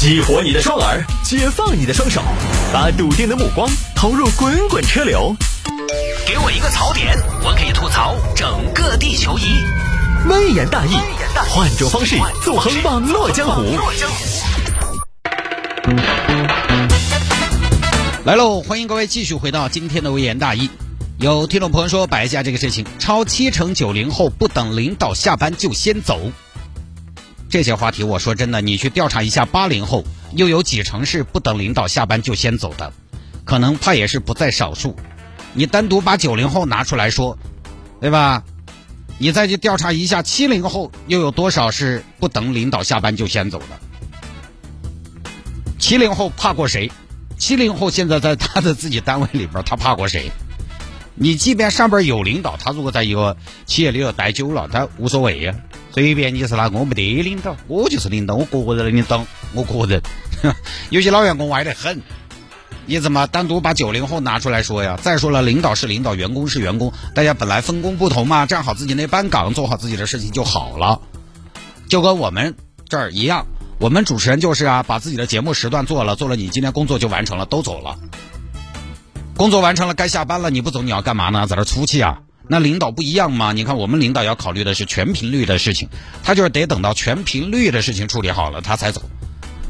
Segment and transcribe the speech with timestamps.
[0.00, 2.22] 激活你的双耳，解放你的双手，
[2.72, 5.36] 把笃定的目光投入滚滚车流。
[6.26, 7.14] 给我一个槽点，
[7.44, 9.42] 我可以吐槽整个地球仪。
[10.26, 10.94] 微言大义，
[11.50, 13.62] 换种方式纵横网络江湖。
[18.24, 20.70] 来喽，欢迎各位继续回到今天的微言大义。
[21.18, 26.18] 有听众朋友说摆一下这个事情，超七成九零后不等领导下班就先走。
[27.50, 30.04] 这些话题，我说真的，你去调查一下八零后，
[30.34, 32.92] 又有几成是不等领导下班就先走的？
[33.44, 34.94] 可能怕也是不在少数。
[35.52, 37.36] 你单独把九零后拿出来说，
[38.00, 38.44] 对吧？
[39.18, 45.26] 你再去调查一下七零后，又有多少是不等领导下班就先走的？
[45.78, 46.90] 七零后怕过谁？
[47.36, 50.30] 七零后现在在他的自己单位里边，他怕过谁？
[51.16, 53.36] 你即便上边有领导，他如果在一个
[53.66, 55.54] 企业里头待久了，他无所谓呀，
[55.92, 60.00] 随便你是哪个，我没得领导，我就是领导，我个人领导，我个人。
[60.90, 62.00] 有些老员工歪得很，
[62.86, 64.98] 你怎么单独把九零后拿出来说呀？
[65.02, 71.00] 再说了，领导是领导，员工是员工，大家本来分工不同嘛，站好自己那班岗，做好自己的事情就好了。
[71.88, 72.54] 就跟我们
[72.88, 73.46] 这儿一样，
[73.78, 77.98] 我们主持人就是啊，把自己的节目时段做了，做了，你今天工作就完成了，都走了。
[79.36, 81.46] 工作完成了，该下班了，你不走你要干嘛呢？
[81.46, 82.20] 在这出气啊？
[82.52, 83.52] 那领导不一样吗？
[83.52, 85.88] 你看我们领导要考虑的是全频率的事情，
[86.24, 89.08] 他就是得等到全频率的事情处理好了，他才走。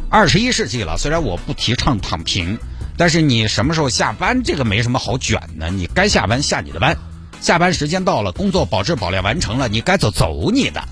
[0.09, 2.59] 二十一世纪了，虽然我不提倡躺平，
[2.97, 6.97] 但是你什么时候下班这个没什么好卷的，你该下班下你的班，
[7.43, 10.83] 下班时间到了，工作保质保量完成了，你该走走你的。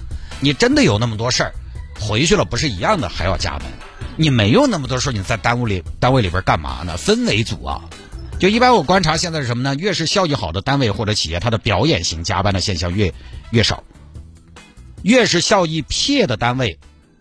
[0.40, 1.54] 你真的有那么多事儿，
[1.98, 3.62] 回去了不是一样的还要加班？
[4.16, 6.98] 你没有那么多事儿，你在单位里单位里边干嘛呢？
[6.98, 7.80] 分为组啊。
[8.38, 9.74] 就一般我观察现在是什么呢？
[9.74, 13.12] 越是效益好的单位或者企业，它的表演型加班的现象越
[13.50, 13.82] 越少；
[15.02, 16.78] 越是效益撇的单位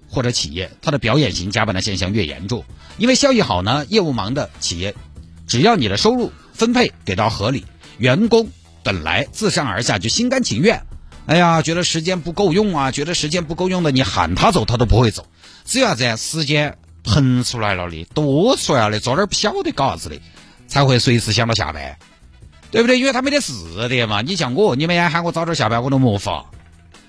[0.07, 2.63] 或者企业，它的表演型加班的现象越严重。
[2.99, 4.93] 因为效益好呢，业务忙的企业，
[5.47, 7.65] 只要你的收入分配给到合理，
[7.97, 8.49] 员工
[8.83, 10.83] 本来自上而下就心甘情愿。
[11.25, 15.25] 哎呀，觉得时间不够用啊，觉得时间不够用的，你喊他走他都不会走。
[15.65, 20.21] 只要这时间腾出来了的，多出来了，做点不晓得搞啥子的。
[20.67, 21.97] 才会随时想到下班，
[22.71, 22.99] 对不对？
[22.99, 23.53] 因为他没得事
[23.89, 24.21] 的嘛。
[24.21, 26.45] 你像我，你们喊我早点下班，我都没法。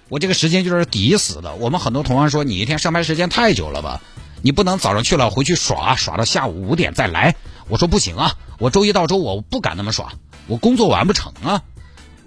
[0.08, 1.54] 我这个时间就是抵死的。
[1.56, 4.00] 我们很多同行说，你一天上班时间太久了吧？
[4.41, 7.34] 你不能早上去了回去耍，耍到下午五点再来。
[7.68, 10.12] 我说不行啊，我周一到周五我不敢那么耍，
[10.47, 11.62] 我工作完不成啊。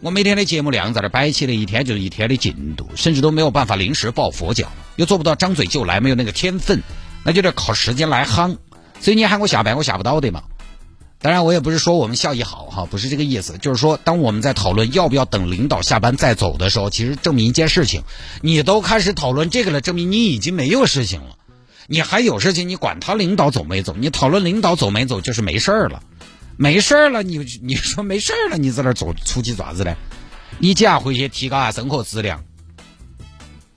[0.02, 6.84] 我每天的节目量在这摆起的一天就是一天的进度，甚至都没有办法临时抱佛脚，又做不到张嘴就来，没有那个天分，
[7.24, 8.58] 那就得靠时间来夯。
[9.00, 10.44] 所以你喊我下班，我下不到的嘛。
[11.22, 13.56] 当然，我也不是说我们效益好哈，不是这个意思。
[13.60, 18.02] 就是说，当我们在讨论要不要等领导下班再走的时候，其实证明一件事情：
[18.42, 21.38] 你都开始讨论这个了，证明你已经没有事情了。
[21.86, 23.96] 你还有事情，你管他领导走没走？
[24.00, 26.02] 你讨论领导走没走，就是没事儿了，
[26.58, 27.22] 没事儿了。
[27.22, 29.96] 你你说没事儿了，你在那做出去爪子呢？
[30.58, 32.44] 你这样回去提高下生活质量，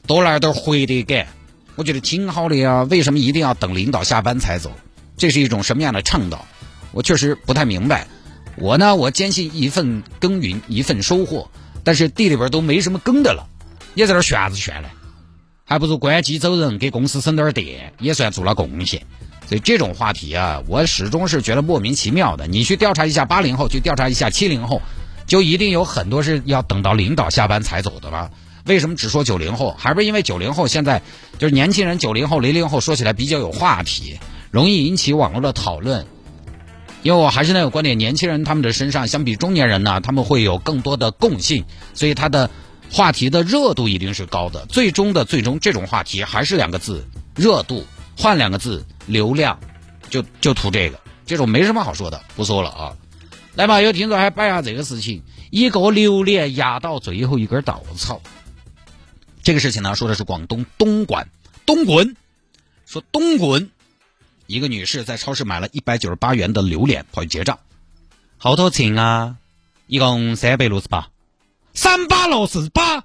[0.07, 1.27] 多来点回得感，
[1.77, 2.85] 我觉得挺好的呀。
[2.85, 4.73] 为什么一定要等领导下班才走？
[5.17, 6.47] 这是一种什么样的倡导？
[6.95, 8.07] 我确实不太明白，
[8.57, 11.51] 我呢，我坚信一份耕耘一份收获，
[11.83, 13.49] 但是地里边都没什么耕的了，
[13.95, 14.89] 也在那炫子炫嘞，
[15.65, 19.03] 还不如关机走人，给公司省点电，也算做了贡献。
[19.47, 22.47] 所以这种话题啊，我始终是觉得莫名其妙的。
[22.47, 24.81] 你去调查一下八零后，去调查一下七零后，
[25.27, 28.31] 就一定有很多是要等到领导下班才走的吧？
[28.67, 29.75] 为什么只说九零后？
[29.77, 31.03] 还不是因为九零后现在
[31.39, 34.21] 就是年轻人，九零后、零零后说起来比较有话题，
[34.53, 36.07] 容易引起网络的讨论。
[37.05, 42.51] 因为我还是那个观点，年轻人他们的身上相比中年人呢，他们会有更多的共性，所以他的
[42.91, 44.65] 话题的热度一定是高的。
[44.67, 47.07] 最终的最终，这种话题还是两个字：
[47.37, 47.87] 热度。
[48.17, 49.59] 换两个字，流量，
[50.09, 51.01] 就就图这个。
[51.27, 52.97] 这种没什么好说的，不说了啊。
[53.55, 55.21] 来吧，有听众还摆下这个事情，
[55.51, 58.23] 一个榴莲压倒最后一根稻草。
[59.43, 61.29] 这个事情呢，说的是广东东莞
[61.67, 62.15] 东莞，
[62.87, 63.69] 说东莞。
[64.47, 67.59] 一个女士在超市买了一百九十八元的榴莲，跑去结账，
[68.37, 69.37] 好多钱啊？
[69.87, 71.11] 一共三百六十八，
[71.73, 73.05] 三百六十八，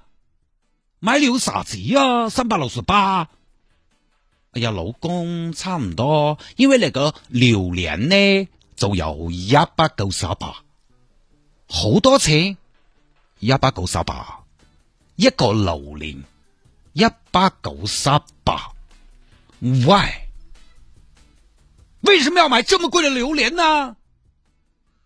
[0.98, 2.28] 买榴啥子呀？
[2.28, 3.28] 三百六十八。
[4.52, 10.62] 哎呀，老公差唔多，因为那个榴莲呢就要一百九十八，
[11.68, 12.56] 好多钱？
[13.38, 14.40] 一百九十八，
[15.16, 16.22] 一个榴莲
[16.92, 18.10] 一百九十
[18.42, 18.72] 八
[19.60, 20.29] ，Why？
[22.00, 23.96] 为什么要买这么贵的榴莲呢？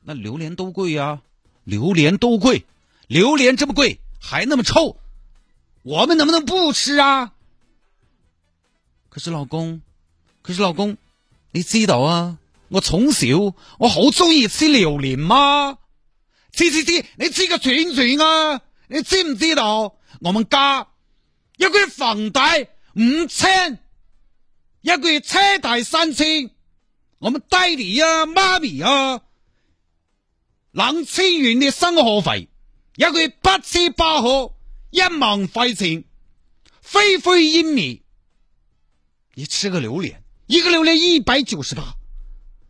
[0.02, 1.22] 那榴莲都贵呀，
[1.64, 2.64] 榴莲都贵，
[3.06, 4.98] 榴莲这么贵还那么臭，
[5.82, 7.32] 我们能不能不吃啊？
[9.08, 9.80] 可是老公，
[10.42, 10.96] 可是老公，
[11.52, 12.38] 你知道啊，
[12.68, 13.26] 我从小
[13.78, 15.78] 我好中意吃榴莲吗？
[16.52, 18.60] 吃吃吃，你吃个串串啊！
[18.86, 19.96] 你知唔知道？
[20.20, 20.86] 我们家
[21.56, 23.80] 一个月房贷五千，
[24.82, 26.50] 一个月车贷三千，
[27.24, 29.22] 我们爹哋啊、妈咪啊，
[30.72, 32.50] 两千元的生活费，
[32.96, 34.54] 一个月不吃不喝，
[34.90, 36.04] 一万块钱，
[36.82, 38.02] 灰飞烟灭。
[39.32, 41.94] 你吃个榴莲，一个榴莲一百九十八，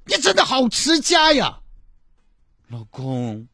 [0.06, 1.58] 你真的好持家呀，
[2.68, 3.48] 老公。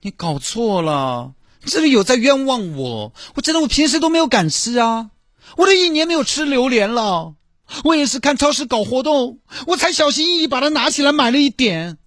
[0.00, 1.34] 你搞错了，
[1.64, 3.12] 这里有在冤枉我。
[3.34, 5.10] 我真的，我平时都没有敢吃啊，
[5.56, 7.34] 我都一年没有吃榴莲了。
[7.82, 11.98] 我也是看超市搞活动，我才小心翼翼把它拿起来买了一点。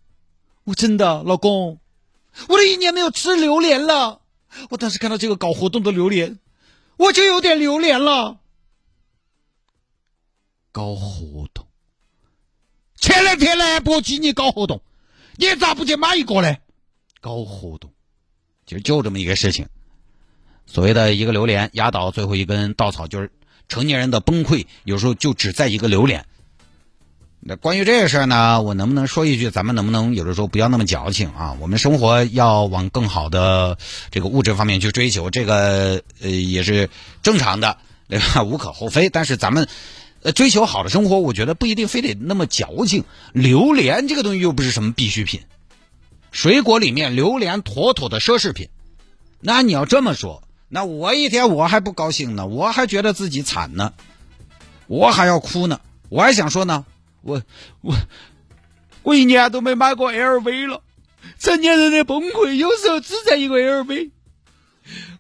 [0.64, 1.80] 我真的，老公，
[2.48, 4.22] 我都一年没有吃榴莲了。
[4.70, 6.40] 我当时看到这个搞活动的榴莲，
[6.98, 8.40] 我就有点榴莲了。
[10.72, 11.66] 搞活动，
[13.00, 14.82] 前两天兰博基尼搞活动，
[15.36, 16.56] 你咋不去买一个呢？
[17.20, 17.92] 搞活动，
[18.66, 19.68] 就就这么一个事情。
[20.66, 23.32] 所谓的一个榴莲压倒最后一根稻草，就是
[23.68, 26.26] 成年人的崩溃，有时候就只在一个榴莲。
[27.40, 31.56] 那关于这个事儿呢，我能不能说一句，咱们能不能有的时候不要那么矫情啊？
[31.62, 33.78] 我们生活要往更好的
[34.12, 36.90] 这个物质方面去追求，这个呃也是
[37.24, 37.78] 正常的，
[38.10, 38.44] 对吧？
[38.44, 39.10] 无可厚非。
[39.10, 39.68] 但是咱们
[40.24, 43.06] 呃追求好的生活，我觉得不一定非得那么矫情。
[43.34, 45.42] 榴莲这个东西又不是什么必需品。
[46.32, 48.68] 水果里面，榴莲妥妥的奢侈品。
[49.40, 53.94] 那你要这么说，那我一天我还不高兴呢，我还觉得自己惨呢，
[54.88, 55.80] 我还要哭呢，
[56.10, 56.86] 我还想说呢，
[57.22, 57.42] 我
[57.82, 57.96] 我
[59.04, 60.82] 我一年都没买过 LV 了，
[61.40, 64.12] 成年人的崩溃有时候只在一个 LV。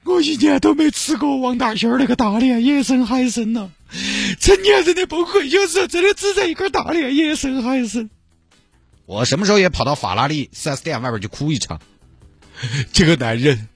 [0.06, 3.70] 我一年都没吃过王大仙那个大连野生海参了，
[4.40, 8.10] 成年人的崩溃有时候真的只在一个大连野生海参。
[9.06, 11.82] 我什么时候也跑到法拉利 4S 店外边去哭一场？
[12.94, 13.68] 这个男人，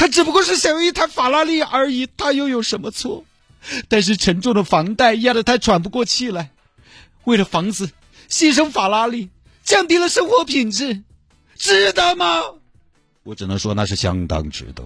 [0.00, 3.22] 他只不过是想要一台法拉利而已，他又有什么错？
[3.86, 6.52] 但是沉重的房贷压得他喘不过气来，
[7.24, 7.90] 为了房子
[8.26, 9.28] 牺牲法拉利，
[9.62, 11.02] 降低了生活品质，
[11.54, 12.40] 值得吗？
[13.24, 14.82] 我只能说那是相当值得。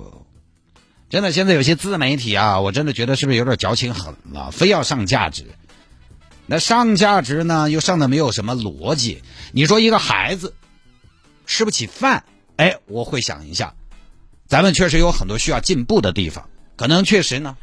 [1.09, 5.47] 真的，现在有些自媒体啊，我真的觉得是不是有点矫情狠了，非要上价值。
[6.47, 9.23] 那上价值呢，又上的没有什么逻辑。
[9.53, 10.55] 你说一个孩子
[11.47, 12.25] 吃不起饭，
[12.57, 13.77] 哎，我会想一下，
[14.47, 17.57] 咱们确实有很多需要进步的地方，可能确实呢，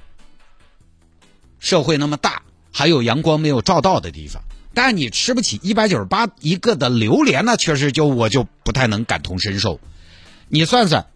[1.59, 2.41] 社会那么大，
[2.71, 4.41] 还有阳光没有照到的地方。
[4.73, 9.79] 但你吃不起一百九十八一个的榴莲呢，确实就我就不太能感同身受。
[10.47, 11.07] 你算算，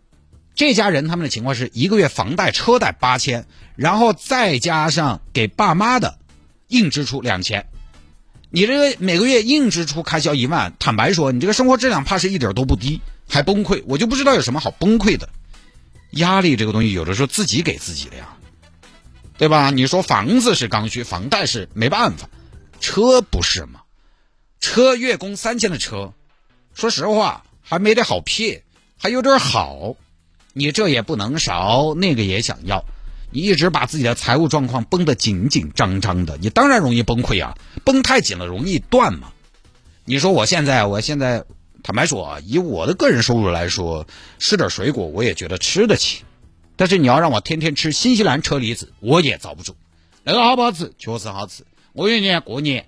[0.55, 3.45] 这家人他们的情况是一个月房贷车贷八千，
[3.75, 6.17] 然后再加上给爸妈的。
[6.69, 7.67] 硬支出两千，
[8.49, 15.29] 你这个每个月硬支出开销一万，坦白说，你这个生活质量怕是一点都不低，还崩溃，我就不知道有什么好崩溃的。
[16.15, 18.35] 压力这个东西，有的时候自己给自己的呀，
[19.37, 19.71] 对吧？
[19.71, 22.29] 你说房子是刚需，房贷是没办法，
[22.81, 23.81] 车不是吗？
[24.59, 26.13] 车月供三千的车，
[26.73, 28.63] 说实话还没得好撇，
[28.97, 29.95] 还有点好，
[30.53, 32.83] 你这也不能少，那个也想要。
[33.31, 37.57] 你一直把自己的财务状况绷得紧紧张张的，你当然容易崩溃啊！
[37.83, 39.33] 绷太紧了容易断嘛。
[40.05, 41.43] 你说我现在，我现在
[41.85, 44.07] 坦白说啊，以我的个人收入来说，
[44.39, 46.23] 吃点水果我也觉得吃得起。
[46.75, 49.75] 但是你要让我天天吃新西兰车厘子，我也遭不住。
[50.23, 50.91] 那个好不好吃？
[50.97, 51.63] 确实好吃。
[51.93, 52.87] 我有一年过年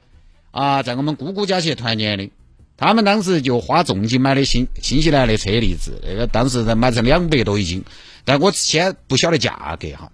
[0.49, 2.31] 啊，在我们姑姑家去团年的，
[2.75, 7.83] 他们当时就花重金买的新新西兰的车厘子，那个当时在买成两百多一斤，
[8.25, 10.11] 但我先不晓得价格哈。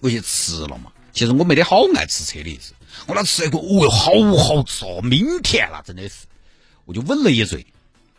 [0.00, 2.72] 我去吃了嘛，其实我没得好爱吃车厘子，
[3.06, 6.24] 我那吃一个，哦哟，好好吃哦，明甜了，真的是，
[6.88, 7.66] 我就问了一嘴，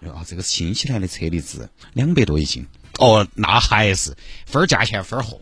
[0.05, 2.67] 啊，这个是新西兰的车厘子两百多一斤，
[2.99, 5.41] 哦，那还是分儿价钱分儿货，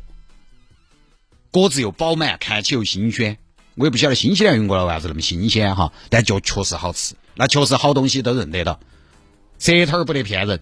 [1.51, 3.37] 果子又饱满，看起又新鲜，
[3.75, 8.79] 我也不晓得新西兰运过来为啥子那么新鲜哈，但就确实好吃，那确实好东西都认得到，
[9.59, 10.61] 舌头不得骗人，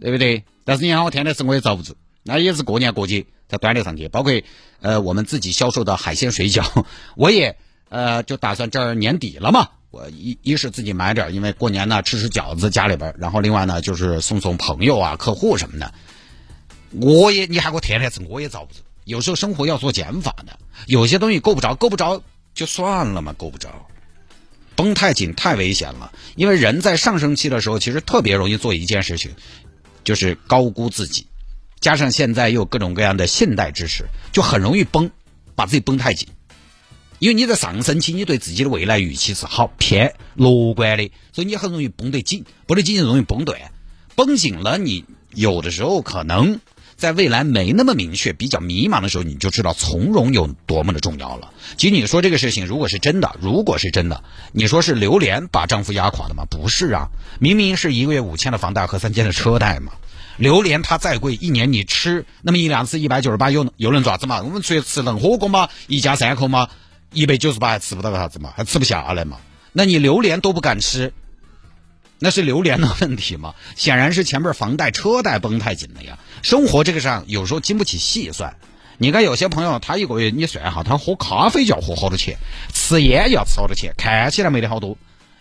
[0.00, 0.42] 对不对？
[0.64, 3.24] 但是你看我天天吃我也遭不住，那也是过年过节。
[3.46, 4.32] 才端得上去，包括
[4.80, 7.58] 呃我们自己销售的海鲜水饺， 我也
[7.90, 15.94] 呃就打算这儿年底了嘛，我一一是自己买点，因为过年呢吃吃饺子家里边，然后另外呢就是送送朋友啊客户什么的。
[16.90, 22.20] 我也你喊我天天吃我也遭不住，有时候生活要做减法的，有些东西够不着够不着
[22.54, 23.86] 就算了嘛，够不着，
[24.74, 29.30] 绷太紧太危险了，因为人在上升期的时候其实特别容易做一件事情，
[30.02, 31.28] 就是高估自己。
[31.78, 35.12] 加上现在又各种各样的信贷支持，就很容易绷，
[35.54, 36.26] 把自己绷太紧。
[37.18, 43.58] 因为你在上升期，你对自己的未来预期是好偏乐观的，所以你很容易绷得紧，绷得紧就容易崩断，
[44.14, 46.60] 绷紧了，你有的时候可能
[46.96, 51.52] 在未来没那么明确、比较迷茫的时候，你就知道从容有多么的重要了。
[51.76, 56.44] 其实你说这个事情如果是真的，如果是真的，你说是榴莲把丈夫压垮的吗？
[56.50, 57.08] 不是啊，
[57.40, 59.92] 明明是一个月五千的房贷和三千的车贷嘛。
[60.36, 64.42] 榴莲它再贵，一年你吃那么一两次一百九十八，又又能咋子嘛？
[64.42, 66.70] 我们出去吃顿火锅嘛，一家三口嘛，
[67.14, 69.38] 一百九十八还吃不到个啥子嘛，还吃不下来嘛？
[69.72, 71.12] 那你榴莲都不敢吃，
[72.18, 73.54] 那是榴莲的问题吗？
[73.76, 76.18] 显然是前面房贷车贷绷太紧了呀。
[76.42, 78.56] 生活这个上有时候经不起细算。
[78.98, 82.36] 你看有些朋友，他一个月你算哈，他喝咖啡就要喝好多钱，
[82.72, 84.96] 吃烟要吃好多钱，看起来没得好多。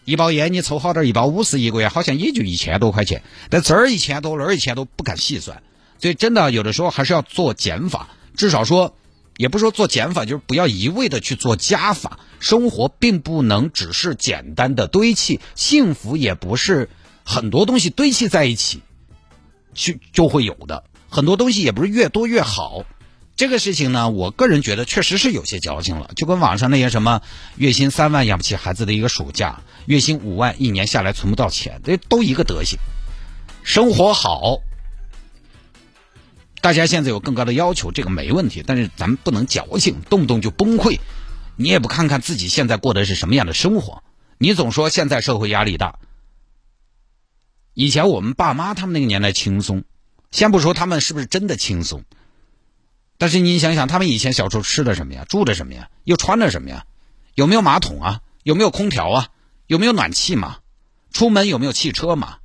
[0.05, 5.61] 一包烟你抽好点，一包五十一个月好像也就一千多块钱，但这儿一千多，那儿一千多，不敢细算，
[5.99, 8.95] 所以真的有的时候还是要做减法，至少说，
[9.37, 12.19] 也不说做减法，就是不要一味的去做加法。
[12.39, 16.89] 生活并不能只是简单的堆砌，幸福也不是
[17.23, 18.81] 很多东西堆砌在一起
[19.73, 22.85] 就就会有的，很多东西也不是越多越好。
[23.35, 27.21] 这个事情呢，我个人觉得确实是有些矫情了，就跟网上那些什么
[27.55, 32.77] 月薪三万养不起孩子的一个暑假，月薪五万一年下来存不到钱，这都一个德行。
[33.63, 34.59] 生活好，
[36.63, 40.97] 大家现在有更高的要求，这个没问题，但是咱们不能矫情，动不动就崩溃。
[41.57, 44.01] 你也不看看自己现在过的是什么样的生活，
[44.37, 45.99] 你总说现在社会压力大，
[47.73, 49.83] 以前我们爸妈他们那个年代轻松，
[50.31, 52.05] 先不说他们是不是真的轻松。
[53.17, 55.25] 但是你想想，他们以前小时候吃的什么呀？
[55.27, 55.89] 住的什么呀？
[56.05, 56.85] 又穿的什么呀？
[57.35, 58.21] 有没有马桶啊？
[58.41, 59.27] 有没有空调啊？
[59.67, 60.59] 有没有暖气嘛？
[61.11, 62.37] 出门有没有汽车嘛？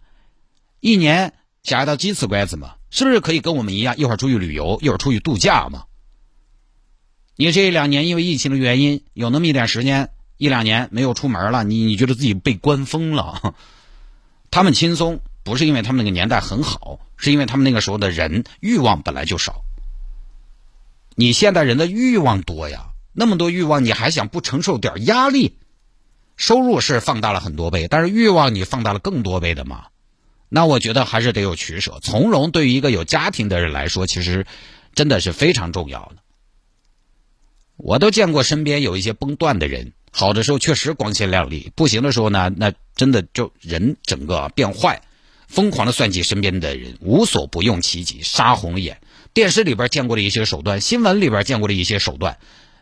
[0.81, 1.35] 一年
[1.69, 2.75] 下到几次馆子嘛？
[2.91, 5.85] 是不是可以跟我们一样，一会儿出去旅游，一会儿出去度假嘛？
[7.37, 13.55] 你这两年因为疫情的原因，有那么一点时间，一两年没有出门了，你你觉得自己被关疯了？
[14.51, 19.63] 他们轻松，不是因为他们那个年代很好，是因为他们那个时候的人欲望本来就少。
[21.15, 25.59] 你现代人的欲望多呀，那么多欲望，你还想不承受点压力？
[26.37, 29.87] 收入是放大了很多倍，但是欲望你放大了更多倍的嘛？
[30.49, 34.47] 那我觉得还是得有取舍，从容对于一个有家庭的人来说，其实
[34.95, 36.17] 真的是非常重要的。
[37.76, 45.02] 我都见过身边有一些崩断的人，好的时候确实光鲜亮丽，不行的时候呢，那真的就人整个变坏，
[45.47, 49.00] 疯狂的算计身边的人，无所不用其极，杀红眼。
[49.35, 52.38] 电视里边见过的一些手段，新闻里边见过的一些手段，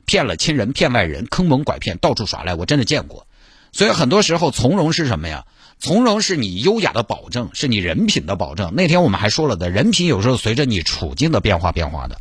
[0.07, 3.27] 骗了亲人，骗外人，坑蒙拐骗，到处耍赖，我真的见过。
[3.73, 5.45] 所以很多时候从容是什么呀？
[5.79, 8.75] 从容是你优雅的保证，是你人品的保证。
[8.75, 12.21] 那天我们还说了的，人品有时候随着你处境的变化变化的，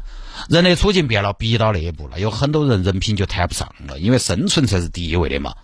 [0.50, 5.56] 人的处境变了，逼到那一步了，有很多人人品就谈不上了，因为生存才是第一位的嘛。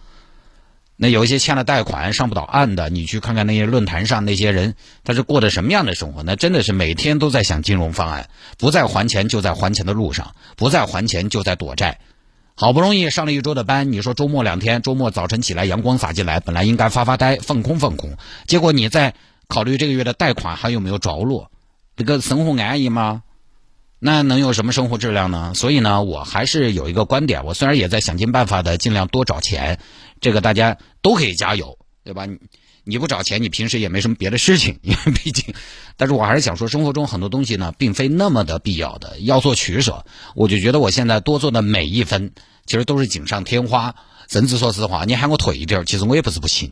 [0.95, 6.21] 那有一些欠了贷款上不到岸的，你去看看那些论坛上那些人，他是过的什么样的生活？
[6.21, 11.99] 那真的是每天都在想金融方案，不在还钱就在还钱的路上，不在还钱就在躲债。
[12.61, 18.15] 好不容易上了一周的班，你说周末两天，周末早晨起来阳光洒进来，本来应该发发呆放空放空，
[18.45, 19.15] 结果你在
[19.47, 21.49] 考虑这个月的贷款还有没有着落，
[21.97, 23.23] 这个生活安逸吗？
[23.97, 25.53] 那能有什么生活质量呢？
[25.55, 29.79] 所以呢，我还是有一个观点，我虽然也在想尽办法的尽量多找钱，
[30.19, 32.27] 这个大家都可以加油，对吧？
[32.83, 35.51] 你不找钱，你平时也没什么别的事情，因 为毕竟，
[35.97, 40.05] 但是我还是想说，生活中很多东西呢，并非那么的必要的，要做取舍。
[40.35, 42.33] 我就觉得我现在多做的每一分，
[42.65, 43.95] 其实都是锦上添花。
[44.29, 46.71] 甚至说实话，你喊我退一点，其实我也不是不行，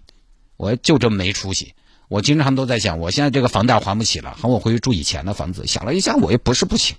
[0.55, 1.73] 我就这么没出息。
[2.07, 6.95] 我经常都在想，我现在这个房贷还不起了，喊我回去住以前的房子，想了一下，我也不是不行。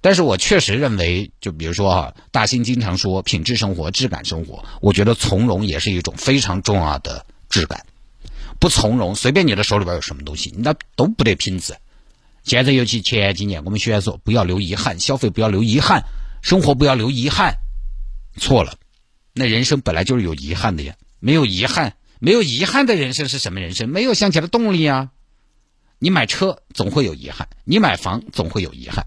[0.00, 7.84] 但是我确实认为，就比如说哈，大兴经常说品质生活、质感生活，我觉得从容也是一种非常重要的质感。
[8.58, 11.76] 不从容，随便你的手里边有什么东西，那都不得品质。
[12.42, 16.04] 现在尤其前几年，我们学员说不要留遗憾，消费不要留遗憾，
[16.42, 17.56] 生活不要留遗憾。
[18.36, 18.74] 错了，
[19.34, 23.88] 那人生本来就是有遗憾的呀，没有遗憾，没有遗憾的人生是什么人生？
[23.88, 25.10] 没有向前的动力啊！
[25.98, 29.06] 你买车总会有遗憾，你买房总会有遗憾。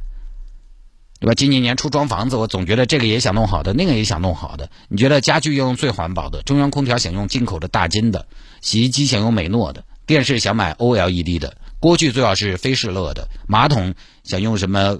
[1.19, 1.35] 对吧？
[1.35, 4.69] 今年年初装房子，我总觉得这个也想弄好的，那个也想弄好的。
[4.89, 8.27] 你觉得家具要用最环保的，中央空调想用进口的大金的，
[8.59, 14.99] 洗衣机想用美诺的，电视想买 OLED 的，锅具最好是飞士乐的，马桶想用什么？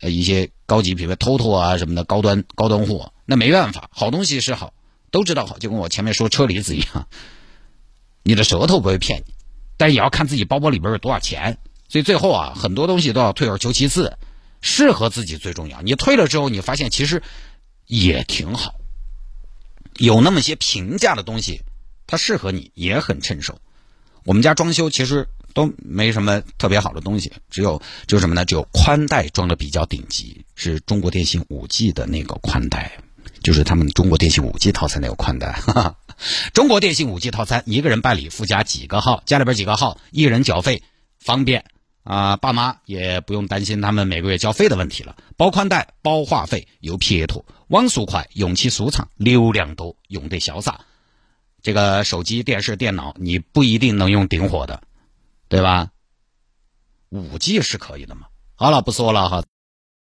[0.00, 4.74] 呃，一些高级品牌 TOTO 啊什么的高端高端货，那没办法，好东西是好，
[5.10, 7.08] 都知道好，就跟我前面说车厘子一样，
[8.22, 9.34] 你的舌头不会骗你，
[9.76, 11.58] 但也要看自己包包里边有多少钱。
[11.88, 14.16] 所以最后啊，很多东西都要退而求其次。
[14.62, 15.80] 适合自己最重要。
[15.82, 17.22] 你退了之后，你发现其实
[17.86, 18.74] 也挺好。
[19.96, 21.60] 有那么些平价的东西，
[22.06, 23.60] 它适合你也很趁手。
[24.24, 28.44] 我们家装修其实都没什么特别好的东西，只有就什么呢？
[28.44, 32.92] 只有宽带装的比较顶级，是中国电信五 G 的那个宽带，
[33.42, 35.52] 就是他们中国电信五 G 套餐那个宽带。
[35.64, 35.96] 哈哈
[36.52, 40.82] 中国电信五 G 套餐，一个人办理附加几个号，家里边几个号，一人缴费，
[41.18, 41.64] 方便
[42.02, 45.16] 啊，爸妈也不用担心他们每个月交费的问题了。
[45.38, 50.82] 包宽带，包话费，又撇脱，网速快，用起舒畅，流量多，用得潇洒。
[51.62, 54.82] 这个手机、电视、电脑，你不一定能用顶火的，
[55.48, 55.90] 对吧？
[57.10, 58.26] 五 G 是可以的嘛。
[58.56, 59.44] 好了，不说了哈。